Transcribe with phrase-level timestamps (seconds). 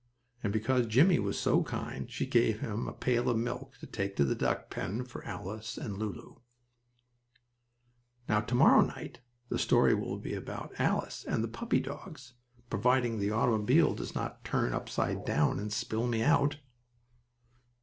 [0.41, 4.15] And because Jimmie was so kind she gave him a pail of milk to take
[4.15, 6.37] to the duck pen for Alice and Lulu.
[8.27, 9.19] Now to morrow night
[9.49, 12.33] the story will be about Alice and the puppy dogs,
[12.67, 16.57] providing the automobile does not turn upside down and spill me out.